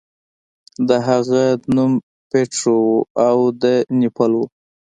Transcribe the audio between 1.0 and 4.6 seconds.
هغه نوم پیټرو و او د نیپل و.